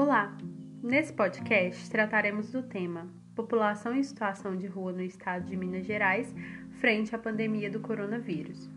[0.00, 0.32] Olá!
[0.80, 6.32] Nesse podcast trataremos do tema População em situação de rua no estado de Minas Gerais
[6.78, 8.70] frente à pandemia do coronavírus.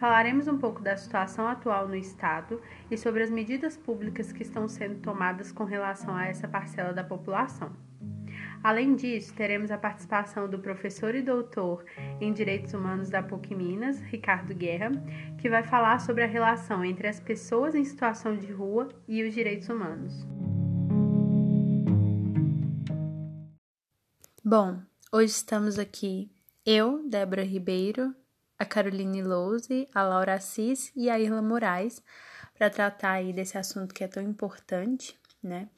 [0.00, 2.58] Falaremos um pouco da situação atual no estado
[2.90, 7.04] e sobre as medidas públicas que estão sendo tomadas com relação a essa parcela da
[7.04, 7.70] população.
[8.64, 11.84] Além disso, teremos a participação do professor e doutor
[12.18, 14.90] em Direitos Humanos da PUC Minas, Ricardo Guerra,
[15.36, 19.34] que vai falar sobre a relação entre as pessoas em situação de rua e os
[19.34, 20.26] direitos humanos.
[24.54, 26.30] Bom, hoje estamos aqui
[26.66, 28.14] eu, Débora Ribeiro,
[28.58, 32.02] a Caroline Louze, a Laura Assis e a Irla Moraes
[32.52, 35.70] para tratar aí desse assunto que é tão importante, né?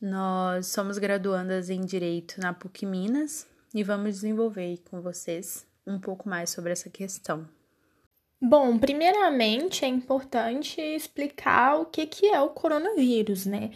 [0.00, 6.28] Nós somos graduandas em Direito na PUC Minas e vamos desenvolver com vocês um pouco
[6.28, 7.48] mais sobre essa questão.
[8.40, 13.72] Bom, primeiramente é importante explicar o que, que é o coronavírus, né?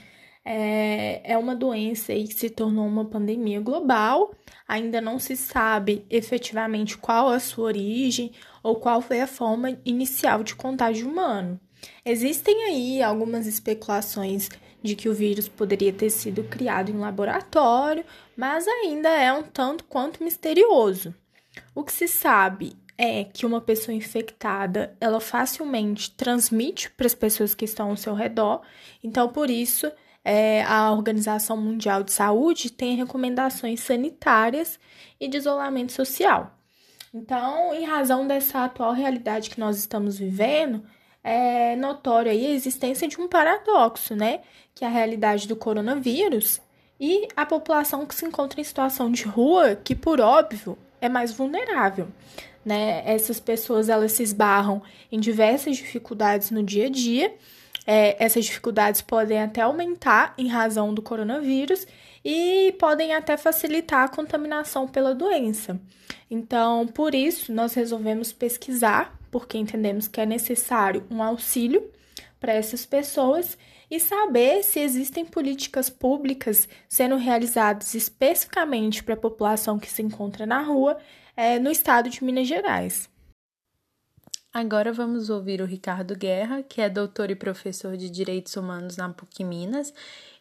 [0.48, 4.32] É, é uma doença aí que se tornou uma pandemia global,
[4.68, 8.30] ainda não se sabe efetivamente qual a sua origem
[8.62, 11.58] ou qual foi a forma inicial de contágio humano.
[12.04, 14.48] Existem aí algumas especulações
[14.80, 18.04] de que o vírus poderia ter sido criado em laboratório,
[18.36, 21.12] mas ainda é um tanto quanto misterioso.
[21.74, 27.52] O que se sabe é que uma pessoa infectada, ela facilmente transmite para as pessoas
[27.52, 28.62] que estão ao seu redor,
[29.02, 29.90] então por isso
[30.28, 34.76] é, a Organização Mundial de Saúde tem recomendações sanitárias
[35.20, 36.52] e de isolamento social.
[37.14, 40.82] Então, em razão dessa atual realidade que nós estamos vivendo,
[41.22, 44.40] é notório aí a existência de um paradoxo, né?
[44.74, 46.60] Que é a realidade do coronavírus
[46.98, 51.32] e a população que se encontra em situação de rua, que por óbvio é mais
[51.32, 52.08] vulnerável,
[52.64, 53.00] né?
[53.06, 54.82] Essas pessoas elas se esbarram
[55.12, 57.32] em diversas dificuldades no dia a dia.
[57.86, 61.86] É, essas dificuldades podem até aumentar em razão do coronavírus
[62.24, 65.80] e podem até facilitar a contaminação pela doença.
[66.30, 71.88] Então, por isso, nós resolvemos pesquisar porque entendemos que é necessário um auxílio
[72.40, 73.56] para essas pessoas
[73.90, 80.44] e saber se existem políticas públicas sendo realizadas especificamente para a população que se encontra
[80.44, 80.98] na rua
[81.36, 83.08] é, no estado de Minas Gerais.
[84.52, 89.12] Agora vamos ouvir o Ricardo Guerra, que é doutor e professor de Direitos Humanos na
[89.12, 89.92] PUC Minas,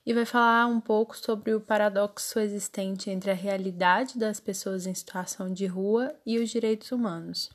[0.06, 4.94] e vai falar um pouco sobre o paradoxo existente entre a realidade das pessoas em
[4.94, 7.50] situação de rua e os direitos humanos.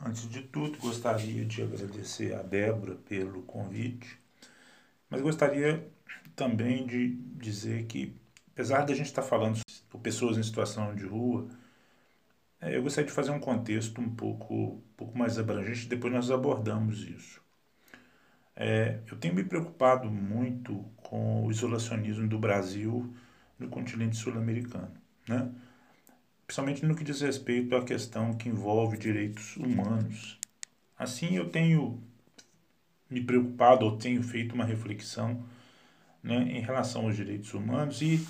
[0.00, 4.16] Antes de tudo, gostaria de agradecer a Débora pelo convite,
[5.10, 5.84] mas gostaria
[6.36, 8.14] também de dizer que,
[8.52, 9.58] apesar de a gente estar falando
[9.88, 11.48] por pessoas em situação de rua,
[12.62, 17.02] eu gostaria de fazer um contexto um pouco, um pouco mais abrangente, depois nós abordamos
[17.02, 17.40] isso.
[18.54, 23.14] É, eu tenho me preocupado muito com o isolacionismo do Brasil
[23.58, 24.92] no continente sul-americano.
[25.28, 25.50] Né?
[26.46, 30.38] principalmente no que diz respeito à questão que envolve direitos humanos.
[30.96, 32.00] Assim, eu tenho
[33.10, 35.44] me preocupado ou tenho feito uma reflexão
[36.22, 38.24] né, em relação aos direitos humanos e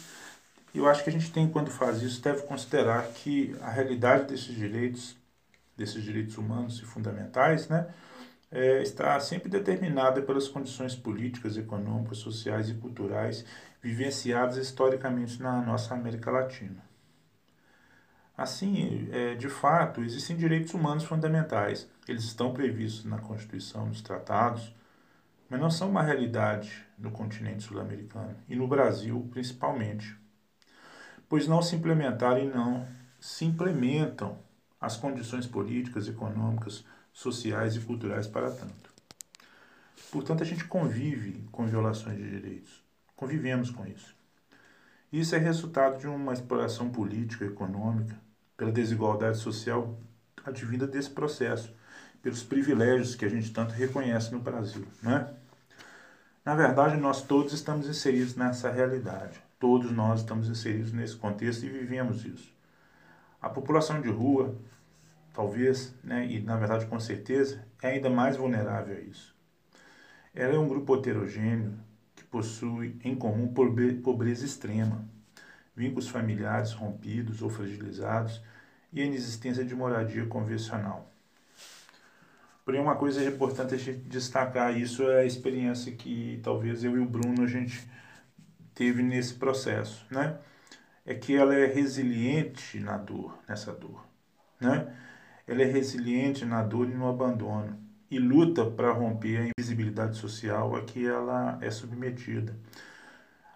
[0.78, 4.54] eu acho que a gente tem, quando faz isso, deve considerar que a realidade desses
[4.54, 5.16] direitos,
[5.76, 7.88] desses direitos humanos e fundamentais, né,
[8.50, 13.44] é, está sempre determinada pelas condições políticas, econômicas, sociais e culturais
[13.82, 16.84] vivenciadas historicamente na nossa América Latina.
[18.36, 21.88] Assim, é, de fato, existem direitos humanos fundamentais.
[22.06, 24.74] Eles estão previstos na Constituição, nos tratados,
[25.48, 30.16] mas não são uma realidade no continente sul-americano e no Brasil principalmente,
[31.28, 32.86] pois não se implementaram e não
[33.20, 34.38] se implementam
[34.80, 38.94] as condições políticas, econômicas, sociais e culturais para tanto.
[40.10, 42.84] Portanto, a gente convive com violações de direitos,
[43.16, 44.14] convivemos com isso.
[45.12, 48.16] Isso é resultado de uma exploração política, econômica,
[48.56, 49.98] pela desigualdade social
[50.44, 51.74] advinda desse processo,
[52.22, 55.32] pelos privilégios que a gente tanto reconhece no Brasil, né?
[56.44, 59.45] Na verdade, nós todos estamos inseridos nessa realidade.
[59.58, 62.54] Todos nós estamos inseridos nesse contexto e vivemos isso.
[63.40, 64.54] A população de rua,
[65.32, 69.34] talvez, né, e na verdade com certeza, é ainda mais vulnerável a isso.
[70.34, 71.72] Ela é um grupo heterogêneo
[72.14, 73.52] que possui em comum
[74.02, 75.08] pobreza extrema,
[75.74, 78.42] vínculos familiares rompidos ou fragilizados
[78.92, 81.10] e a inexistência de moradia convencional.
[82.64, 86.98] Porém, uma coisa importante a gente destacar isso é a experiência que talvez eu e
[86.98, 87.88] o Bruno a gente
[88.76, 90.38] teve nesse processo, né?
[91.04, 94.06] É que ela é resiliente na dor, nessa dor,
[94.60, 94.94] né?
[95.48, 97.78] Ela é resiliente na dor e no abandono.
[98.10, 102.56] e luta para romper a invisibilidade social a que ela é submetida,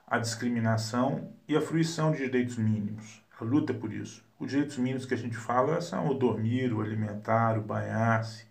[0.07, 3.23] a discriminação e a fruição de direitos mínimos.
[3.41, 4.25] A luta por isso.
[4.41, 8.45] Os direitos mínimos que a gente fala são o dormir, o alimentar, o banhar-se,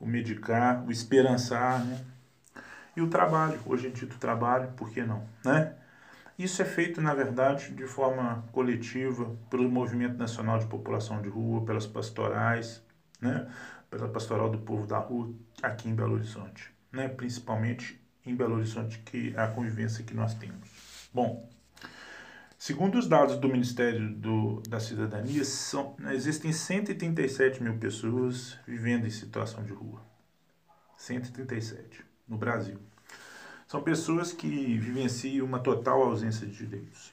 [0.00, 2.04] o medicar, o esperançar, né?
[2.96, 5.74] E o trabalho, hoje em dia o trabalho, por que não, né?
[6.38, 11.64] Isso é feito, na verdade, de forma coletiva, pelo Movimento Nacional de População de Rua,
[11.64, 12.82] pelas pastorais,
[13.20, 13.50] né?
[13.88, 17.08] pela Pastoral do Povo da Rua, aqui em Belo Horizonte, né?
[17.08, 21.08] principalmente em Belo Horizonte, que é a convivência que nós temos.
[21.14, 21.48] Bom,
[22.58, 29.10] segundo os dados do Ministério do, da Cidadania, são, existem 137 mil pessoas vivendo em
[29.10, 30.02] situação de rua.
[30.98, 32.78] 137 no Brasil.
[33.66, 34.48] São pessoas que
[34.78, 37.12] vivenciam uma total ausência de direitos.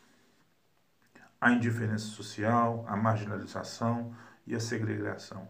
[1.41, 4.15] A indiferença social, a marginalização
[4.45, 5.47] e a segregação.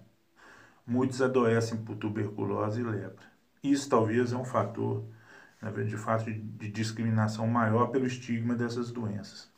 [0.88, 3.26] Muitos adoecem por tuberculose e lepra.
[3.62, 5.04] Isso talvez é um fator,
[5.86, 9.52] de fato, de discriminação maior pelo estigma dessas doenças.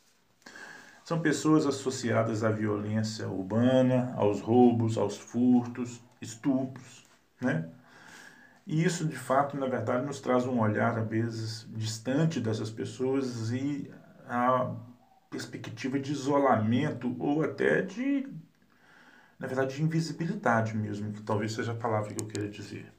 [1.04, 7.04] São pessoas associadas à violência urbana, aos roubos, aos furtos, estupros,
[7.40, 7.70] né?
[8.66, 13.52] E isso, de fato, na verdade, nos traz um olhar, às vezes, distante dessas pessoas
[13.52, 13.90] e
[14.28, 14.74] a
[15.30, 18.28] perspectiva de isolamento ou até de,
[19.38, 22.92] na verdade, de invisibilidade mesmo, que talvez seja a palavra que eu queira dizer.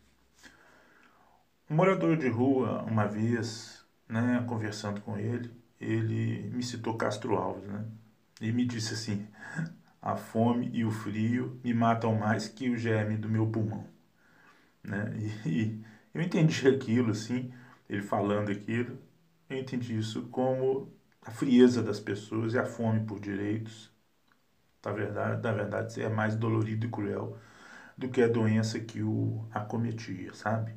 [1.69, 7.67] Um morador de rua, uma vez, né, conversando com ele, ele me citou Castro Alves,
[7.67, 7.85] né?
[8.39, 9.27] E me disse assim:
[10.01, 13.96] a fome e o frio me matam mais que o germe do meu pulmão.
[14.87, 15.11] Né?
[15.45, 17.53] E, e eu entendi aquilo, assim,
[17.89, 18.97] ele falando aquilo,
[19.49, 20.91] eu entendi isso como
[21.21, 23.91] a frieza das pessoas e a fome por direitos.
[24.85, 27.37] Na verdade, na verdade, é mais dolorido e cruel
[27.97, 30.73] do que a doença que o acometia, sabe?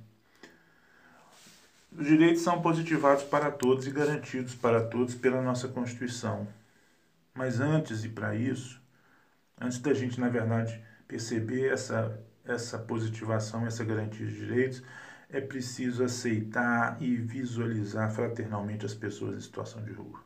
[1.93, 6.47] Os direitos são positivados para todos e garantidos para todos pela nossa Constituição.
[7.35, 8.81] Mas antes e para isso,
[9.61, 14.83] antes da gente, na verdade, perceber essa essa positivação, essa garantia de direitos,
[15.29, 20.21] é preciso aceitar e visualizar fraternalmente as pessoas em situação de rua.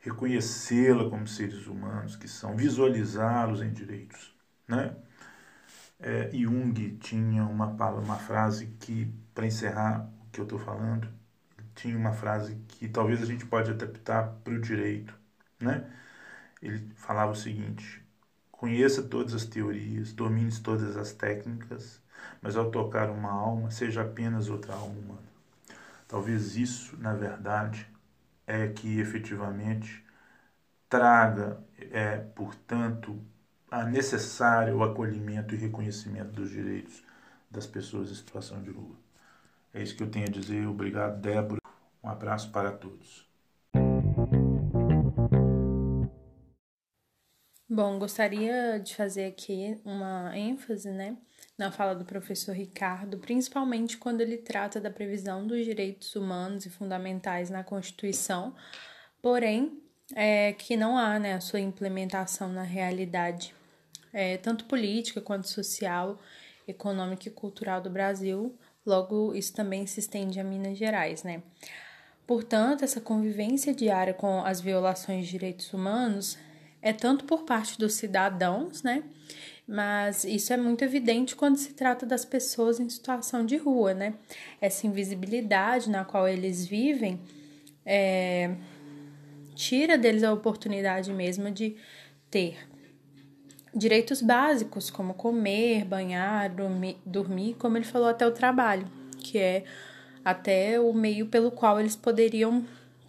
[0.00, 4.34] Reconhecê-la como seres humanos que são, visualizá-los em direitos.
[4.68, 4.94] Né?
[5.98, 11.08] É, Jung tinha uma, uma frase que, para encerrar o que eu estou falando,
[11.74, 15.14] tinha uma frase que talvez a gente pode adaptar para o direito.
[15.58, 15.90] Né?
[16.62, 17.99] Ele falava o seguinte:
[18.60, 21.98] Conheça todas as teorias, domine todas as técnicas,
[22.42, 25.30] mas ao tocar uma alma, seja apenas outra alma humana.
[26.08, 27.86] Talvez isso, na verdade,
[28.46, 30.04] é que efetivamente
[30.90, 33.18] traga, é, portanto,
[33.70, 37.02] a necessário o acolhimento e reconhecimento dos direitos
[37.50, 38.96] das pessoas em situação de rua.
[39.74, 40.66] É isso que eu tenho a dizer.
[40.66, 41.60] Obrigado, Débora.
[42.04, 43.29] Um abraço para todos.
[47.72, 51.16] Bom, gostaria de fazer aqui uma ênfase, né,
[51.56, 56.68] na fala do professor Ricardo, principalmente quando ele trata da previsão dos direitos humanos e
[56.68, 58.56] fundamentais na Constituição,
[59.22, 59.80] porém,
[60.16, 63.54] é, que não há, né, a sua implementação na realidade,
[64.12, 66.18] é, tanto política quanto social,
[66.66, 68.52] econômica e cultural do Brasil,
[68.84, 71.40] logo isso também se estende a Minas Gerais, né.
[72.26, 76.36] Portanto, essa convivência diária com as violações de direitos humanos
[76.82, 79.02] é tanto por parte dos cidadãos, né?
[79.66, 84.14] Mas isso é muito evidente quando se trata das pessoas em situação de rua, né?
[84.60, 87.20] Essa invisibilidade na qual eles vivem
[87.84, 88.54] é,
[89.54, 91.76] tira deles a oportunidade mesmo de
[92.30, 92.56] ter
[93.74, 98.86] direitos básicos, como comer, banhar, dormir, dormir, como ele falou, até o trabalho,
[99.18, 99.64] que é
[100.24, 102.64] até o meio pelo qual eles poderiam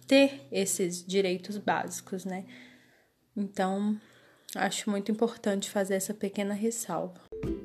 [0.06, 2.44] ter esses direitos básicos, né?
[3.36, 3.96] Então,
[4.54, 7.20] acho muito importante fazer essa pequena ressalva.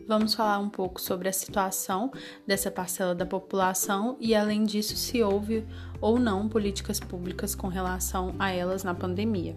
[0.07, 2.11] Vamos falar um pouco sobre a situação
[2.45, 5.65] dessa parcela da população e, além disso, se houve
[5.99, 9.55] ou não políticas públicas com relação a elas na pandemia.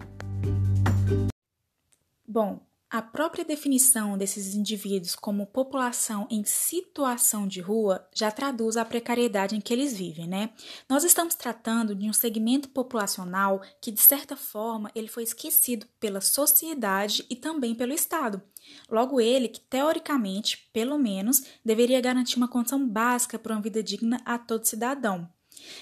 [2.27, 2.59] Bom,
[2.91, 9.55] a própria definição desses indivíduos como população em situação de rua já traduz a precariedade
[9.55, 10.49] em que eles vivem, né?
[10.89, 16.19] Nós estamos tratando de um segmento populacional que, de certa forma, ele foi esquecido pela
[16.19, 18.41] sociedade e também pelo Estado.
[18.89, 24.21] Logo, ele que, teoricamente, pelo menos, deveria garantir uma condição básica para uma vida digna
[24.25, 25.29] a todo cidadão.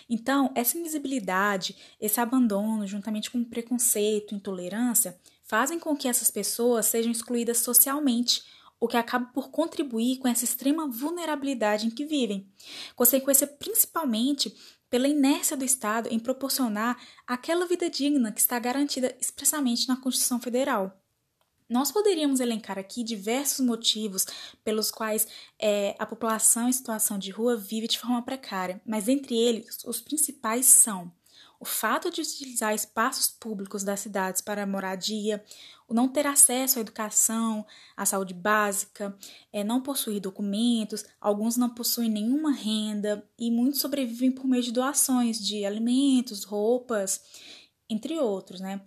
[0.08, 5.18] Então, essa invisibilidade, esse abandono, juntamente com preconceito, intolerância,
[5.50, 8.44] fazem com que essas pessoas sejam excluídas socialmente
[8.80, 12.48] o que acaba por contribuir com essa extrema vulnerabilidade em que vivem.
[12.96, 14.56] Consequência principalmente
[14.92, 20.40] pela inércia do Estado em proporcionar aquela vida digna que está garantida expressamente na Constituição
[20.40, 20.96] Federal.
[21.68, 24.28] Nós poderíamos elencar aqui diversos motivos
[24.64, 25.28] pelos quais
[25.58, 30.00] é, a população em situação de rua vive de forma precária, mas entre eles os
[30.00, 31.12] principais são
[31.60, 35.44] o fato de utilizar espaços públicos das cidades para moradia,
[35.88, 37.66] o não ter acesso à educação,
[37.98, 39.18] à saúde básica,
[39.52, 44.72] é, não possuir documentos, alguns não possuem nenhuma renda e muitos sobrevivem por meio de
[44.72, 47.22] doações de alimentos, roupas,
[47.90, 48.82] entre outros, né?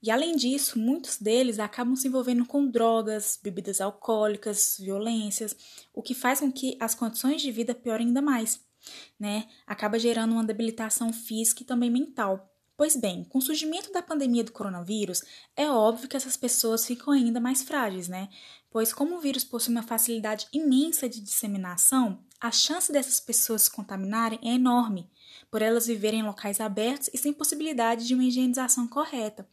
[0.00, 5.56] E além disso, muitos deles acabam se envolvendo com drogas, bebidas alcoólicas, violências,
[5.92, 8.60] o que faz com que as condições de vida piorem ainda mais
[9.18, 9.48] né?
[9.66, 12.52] Acaba gerando uma debilitação física e também mental.
[12.76, 15.20] Pois bem, com o surgimento da pandemia do coronavírus,
[15.56, 18.28] é óbvio que essas pessoas ficam ainda mais frágeis, né?
[18.70, 23.70] Pois, como o vírus possui uma facilidade imensa de disseminação, a chance dessas pessoas se
[23.72, 25.10] contaminarem é enorme,
[25.50, 29.48] por elas viverem em locais abertos e sem possibilidade de uma higienização correta.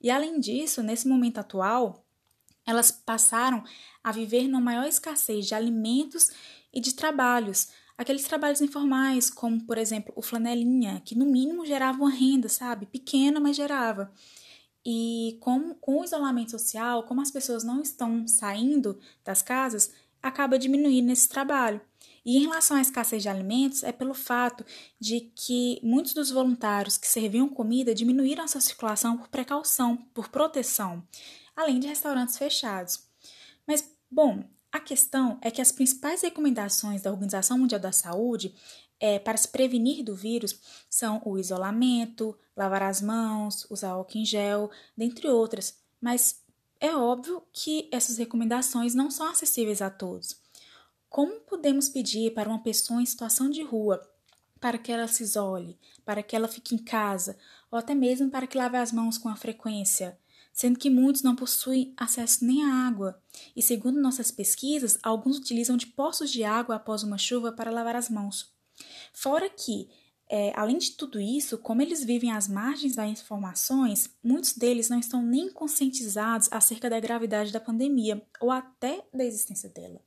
[0.00, 2.02] E além disso, nesse momento atual,
[2.66, 3.62] elas passaram
[4.02, 6.30] a viver numa maior escassez de alimentos
[6.72, 7.68] e de trabalhos,
[8.00, 12.86] aqueles trabalhos informais, como por exemplo o flanelinha, que no mínimo gerava uma renda, sabe?
[12.86, 14.10] Pequena, mas gerava.
[14.82, 19.92] E com, com o isolamento social, como as pessoas não estão saindo das casas,
[20.22, 21.78] acaba diminuindo esse trabalho.
[22.24, 24.64] E em relação à escassez de alimentos, é pelo fato
[24.98, 30.28] de que muitos dos voluntários que serviam comida diminuíram a sua circulação por precaução, por
[30.30, 31.06] proteção,
[31.54, 33.06] além de restaurantes fechados.
[33.66, 34.42] Mas, bom,
[34.72, 38.54] a questão é que as principais recomendações da Organização Mundial da Saúde
[39.00, 44.24] é, para se prevenir do vírus são o isolamento, lavar as mãos, usar álcool em
[44.24, 46.42] gel, dentre outras, mas
[46.78, 50.36] é óbvio que essas recomendações não são acessíveis a todos.
[51.08, 54.00] Como podemos pedir para uma pessoa em situação de rua
[54.60, 57.36] para que ela se isole, para que ela fique em casa,
[57.70, 60.18] ou até mesmo para que lave as mãos com a frequência?
[60.60, 63.18] Sendo que muitos não possuem acesso nem à água.
[63.56, 67.96] E segundo nossas pesquisas, alguns utilizam de poços de água após uma chuva para lavar
[67.96, 68.52] as mãos.
[69.14, 69.88] Fora que,
[70.28, 74.98] é, além de tudo isso, como eles vivem às margens das informações, muitos deles não
[74.98, 79.98] estão nem conscientizados acerca da gravidade da pandemia ou até da existência dela.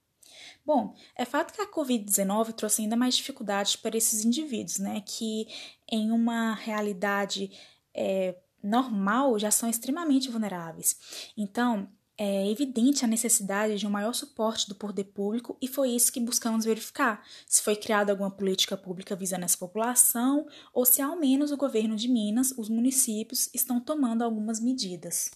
[0.64, 5.02] Bom, é fato que a Covid-19 trouxe ainda mais dificuldades para esses indivíduos, né?
[5.02, 5.48] Que
[5.92, 7.52] em uma realidade
[7.92, 10.96] é, normal já são extremamente vulneráveis.
[11.38, 16.12] Então, é evidente a necessidade de um maior suporte do poder público e foi isso
[16.12, 21.16] que buscamos verificar, se foi criada alguma política pública visando essa população ou se ao
[21.16, 25.32] menos o governo de Minas, os municípios, estão tomando algumas medidas.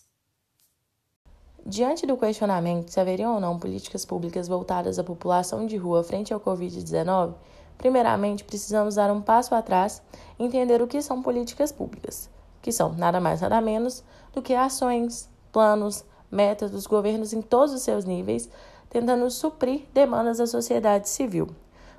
[1.65, 6.31] Diante do questionamento se haveriam ou não políticas públicas voltadas à população de rua frente
[6.31, 7.35] ao Covid-19,
[7.77, 10.01] primeiramente precisamos dar um passo atrás
[10.39, 12.29] e entender o que são políticas públicas
[12.67, 17.73] que são nada mais nada menos do que ações, planos, metas dos governos em todos
[17.73, 18.49] os seus níveis,
[18.89, 21.47] tentando suprir demandas da sociedade civil.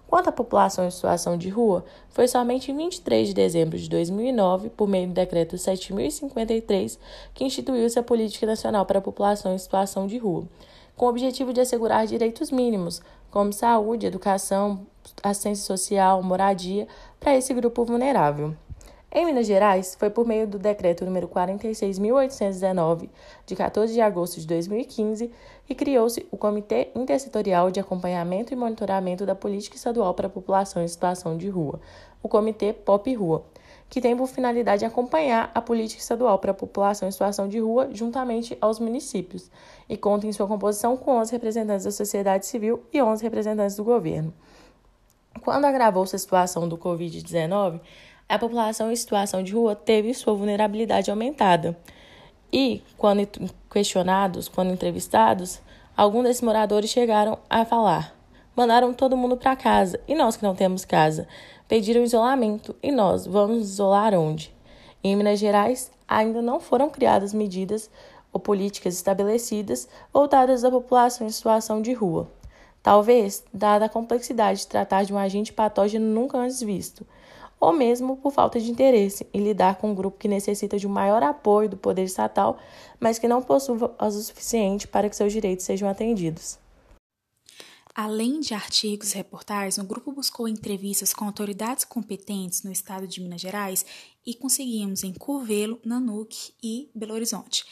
[0.07, 4.69] Quanto à população em situação de rua, foi somente em 23 de dezembro de 2009,
[4.69, 6.99] por meio do Decreto 7053,
[7.33, 10.47] que instituiu-se a Política Nacional para a População em Situação de Rua,
[10.95, 14.87] com o objetivo de assegurar direitos mínimos, como saúde, educação,
[15.23, 16.87] assistência social, moradia,
[17.19, 18.55] para esse grupo vulnerável.
[19.11, 23.09] Em Minas Gerais, foi por meio do decreto número 46.819,
[23.47, 25.31] de 14 de agosto de 2015,
[25.65, 30.83] que criou-se o Comitê Intersetorial de Acompanhamento e Monitoramento da Política Estadual para a População
[30.83, 31.81] em Situação de Rua,
[32.23, 33.45] o Comitê POP Rua,
[33.89, 37.89] que tem por finalidade acompanhar a política estadual para a população em situação de rua
[37.91, 39.51] juntamente aos municípios,
[39.89, 43.85] e conta em sua composição com 11 representantes da sociedade civil e 11 representantes do
[43.85, 44.35] governo.
[45.43, 47.81] Quando agravou-se a situação do Covid-19,
[48.29, 51.77] a população em situação de rua teve sua vulnerabilidade aumentada.
[52.53, 53.27] E, quando
[53.71, 55.61] questionados, quando entrevistados,
[55.97, 58.15] alguns desses moradores chegaram a falar:
[58.55, 61.27] mandaram todo mundo para casa, e nós que não temos casa?
[61.67, 64.55] Pediram isolamento, e nós vamos isolar onde?
[65.03, 67.91] Em Minas Gerais, ainda não foram criadas medidas
[68.33, 72.31] ou políticas estabelecidas voltadas à população em situação de rua.
[72.83, 77.07] Talvez, dada a complexidade de tratar de um agente patógeno nunca antes visto,
[77.61, 80.91] ou mesmo por falta de interesse em lidar com um grupo que necessita de um
[80.91, 82.59] maior apoio do poder estatal,
[83.01, 86.59] mas que não possui o suficiente para que seus direitos sejam atendidos.
[88.01, 93.21] Além de artigos e reportagens, o grupo buscou entrevistas com autoridades competentes no estado de
[93.21, 93.85] Minas Gerais
[94.25, 97.65] e conseguimos em Curvelo, Nanuque e Belo Horizonte.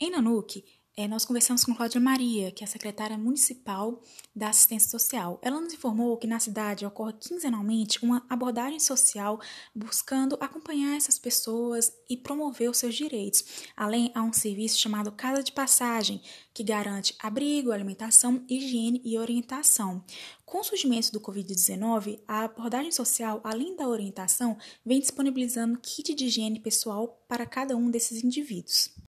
[0.00, 0.64] Em Nanuque,
[0.96, 4.00] é, nós conversamos com Cláudia Maria, que é a secretária municipal
[4.34, 5.40] da assistência social.
[5.42, 9.40] Ela nos informou que na cidade ocorre quinzenalmente uma abordagem social
[9.74, 13.44] buscando acompanhar essas pessoas e promover os seus direitos.
[13.76, 16.22] Além, há um serviço chamado Casa de Passagem,
[16.52, 20.04] que garante abrigo, alimentação, higiene e orientação.
[20.46, 26.26] Com o surgimento do Covid-19, a abordagem social, além da orientação, vem disponibilizando kit de
[26.26, 29.03] higiene pessoal para cada um desses indivíduos.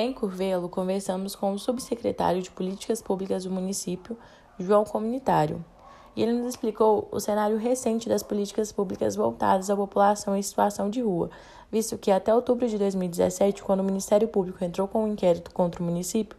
[0.00, 4.16] Em Curvelo, conversamos com o subsecretário de Políticas Públicas do município,
[4.56, 5.64] João Comunitário,
[6.14, 10.88] e ele nos explicou o cenário recente das políticas públicas voltadas à população em situação
[10.88, 11.30] de rua,
[11.68, 15.82] visto que até outubro de 2017, quando o Ministério Público entrou com um inquérito contra
[15.82, 16.38] o município,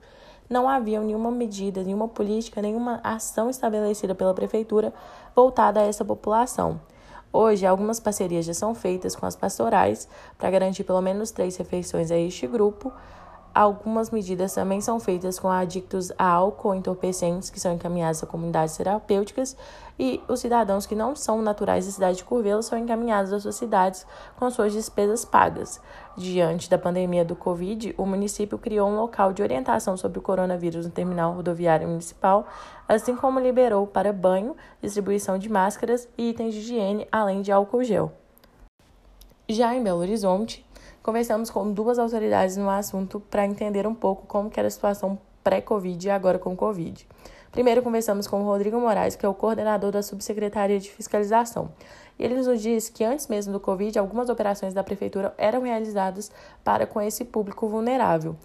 [0.49, 4.93] não havia nenhuma medida, nenhuma política, nenhuma ação estabelecida pela Prefeitura
[5.35, 6.79] voltada a essa população.
[7.33, 12.09] Hoje, algumas parcerias já são feitas com as pastorais para garantir pelo menos três refeições
[12.09, 12.91] a este grupo,
[13.53, 18.77] Algumas medidas também são feitas com adictos a álcool entorpecentes que são encaminhados a comunidades
[18.77, 19.57] terapêuticas
[19.97, 23.55] e os cidadãos que não são naturais da cidade de Curvelo são encaminhados às suas
[23.55, 24.05] cidades
[24.37, 25.81] com suas despesas pagas.
[26.15, 30.85] Diante da pandemia do Covid, o município criou um local de orientação sobre o coronavírus
[30.85, 32.47] no terminal rodoviário municipal,
[32.87, 37.83] assim como liberou para banho, distribuição de máscaras e itens de higiene, além de álcool
[37.83, 38.11] gel.
[39.49, 40.63] Já em Belo Horizonte,
[41.01, 46.07] Conversamos com duas autoridades no assunto para entender um pouco como era a situação pré-Covid
[46.07, 47.07] e agora com Covid.
[47.51, 51.71] Primeiro, conversamos com o Rodrigo Moraes, que é o coordenador da Subsecretaria de Fiscalização.
[52.17, 56.31] E ele nos disse que antes mesmo do Covid, algumas operações da Prefeitura eram realizadas
[56.63, 58.35] para com esse público vulnerável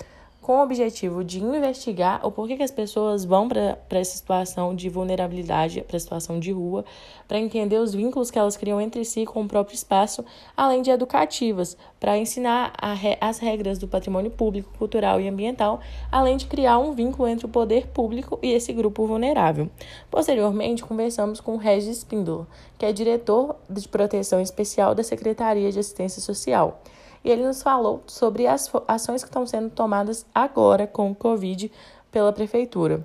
[0.44, 4.90] com o objetivo de investigar o porquê que as pessoas vão para essa situação de
[4.90, 6.84] vulnerabilidade, para a situação de rua,
[7.26, 10.22] para entender os vínculos que elas criam entre si com o próprio espaço,
[10.54, 12.74] além de educativas, para ensinar
[13.22, 15.80] as regras do patrimônio público, cultural e ambiental,
[16.12, 19.70] além de criar um vínculo entre o poder público e esse grupo vulnerável.
[20.10, 22.46] Posteriormente, conversamos com Regis Espíndola,
[22.76, 26.82] que é diretor de proteção especial da Secretaria de Assistência Social
[27.24, 31.72] e ele nos falou sobre as ações que estão sendo tomadas agora com o Covid
[32.12, 33.04] pela Prefeitura,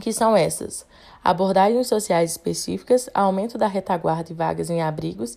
[0.00, 0.86] que são essas:
[1.24, 5.36] abordagens sociais específicas, aumento da retaguarda e vagas em abrigos,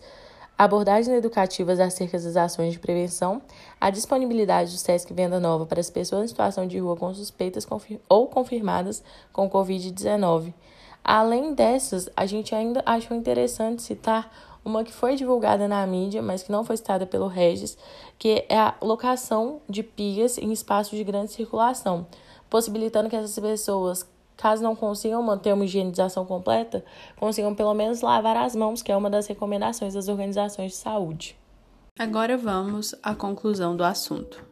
[0.57, 3.41] abordagens educativas acerca das ações de prevenção,
[3.81, 7.67] a disponibilidade do SESC Venda Nova para as pessoas em situação de rua com suspeitas
[8.07, 10.53] ou confirmadas com Covid-19.
[11.03, 16.41] Além dessas, a gente ainda achou interessante citar uma que foi divulgada na mídia, mas
[16.41, 17.77] que não foi citada pelo Regis,
[18.17, 22.07] que é a locação de pias em espaços de grande circulação,
[22.49, 26.83] possibilitando que essas pessoas, caso não consigam manter uma higienização completa,
[27.15, 31.37] consigam pelo menos lavar as mãos, que é uma das recomendações das organizações de saúde.
[31.97, 34.43] Agora vamos à conclusão do assunto.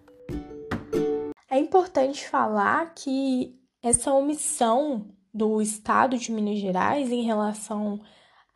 [1.49, 7.99] É importante falar que essa omissão do Estado de Minas Gerais em relação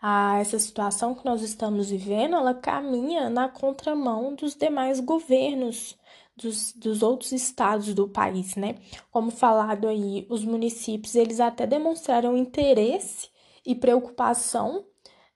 [0.10, 5.98] a essa situação que nós estamos vivendo, ela caminha na contramão dos demais governos
[6.34, 8.76] dos, dos outros estados do país, né?
[9.12, 13.28] Como falado aí, os municípios, eles até demonstraram interesse
[13.66, 14.86] e preocupação,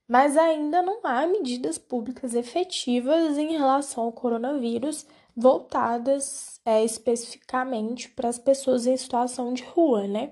[0.07, 5.05] mas ainda não há medidas públicas efetivas em relação ao coronavírus
[5.36, 10.31] voltadas é, especificamente para as pessoas em situação de rua, né?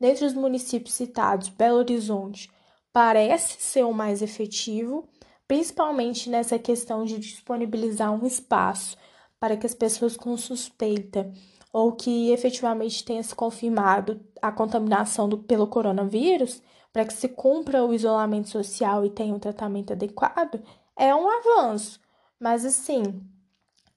[0.00, 2.50] Dentre os municípios citados, Belo Horizonte,
[2.96, 5.06] parece ser o mais efetivo,
[5.46, 8.96] principalmente nessa questão de disponibilizar um espaço
[9.38, 11.30] para que as pessoas com suspeita
[11.70, 17.84] ou que efetivamente tenha se confirmado a contaminação do, pelo coronavírus, para que se cumpra
[17.84, 20.58] o isolamento social e tenha um tratamento adequado,
[20.98, 22.00] é um avanço.
[22.40, 23.20] Mas assim,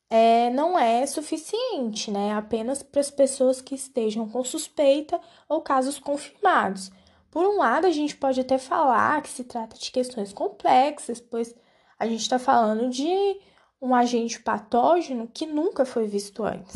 [0.10, 2.34] é, não é suficiente, né?
[2.34, 6.92] Apenas para as pessoas que estejam com suspeita ou casos confirmados.
[7.32, 11.54] Por um lado, a gente pode até falar que se trata de questões complexas, pois
[11.98, 13.40] a gente está falando de
[13.82, 16.76] um agente patógeno que nunca foi visto antes,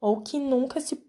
[0.00, 1.00] ou que nunca se,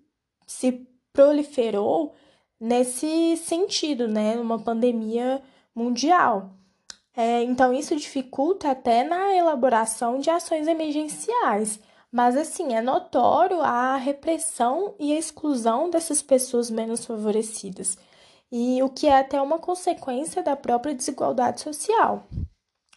[0.46, 2.14] se proliferou
[2.60, 4.36] nesse sentido, né?
[4.36, 5.42] Uma pandemia
[5.76, 6.52] mundial.
[7.16, 11.80] É, então, isso dificulta até na elaboração de ações emergenciais.
[12.12, 17.98] Mas, assim, é notório a repressão e a exclusão dessas pessoas menos favorecidas
[18.56, 22.28] e o que é até uma consequência da própria desigualdade social.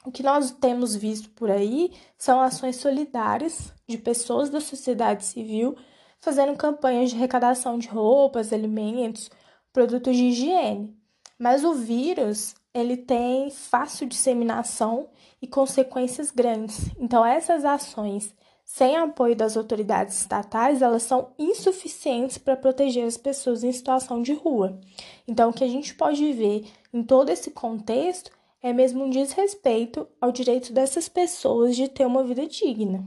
[0.05, 5.75] O que nós temos visto por aí são ações solidárias de pessoas da sociedade civil
[6.21, 9.31] fazendo campanhas de arrecadação de roupas, alimentos,
[9.73, 10.95] produtos de higiene.
[11.39, 15.09] Mas o vírus, ele tem fácil disseminação
[15.41, 16.91] e consequências grandes.
[16.99, 18.35] Então essas ações
[18.67, 24.35] sem apoio das autoridades estatais, elas são insuficientes para proteger as pessoas em situação de
[24.35, 24.81] rua.
[25.27, 30.09] Então, o que a gente pode ver em todo esse contexto é mesmo um desrespeito
[30.21, 33.07] ao direito dessas pessoas de ter uma vida digna.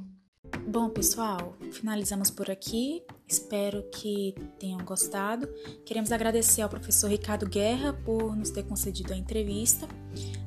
[0.66, 3.04] Bom, pessoal, finalizamos por aqui.
[3.28, 5.46] Espero que tenham gostado.
[5.86, 9.88] Queremos agradecer ao professor Ricardo Guerra por nos ter concedido a entrevista,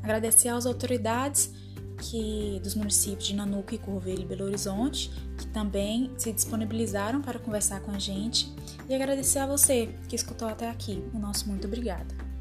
[0.02, 1.52] agradecer às autoridades
[2.02, 7.38] que dos municípios de Nanuco e Corvelho e Belo Horizonte, que também se disponibilizaram para
[7.38, 8.52] conversar com a gente,
[8.88, 11.02] e agradecer a você que escutou até aqui.
[11.14, 12.31] O nosso muito obrigada.